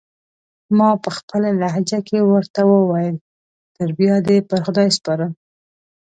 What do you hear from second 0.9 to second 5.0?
پخپله لهجه کې ورته وویل: تر بیا دې پر خدای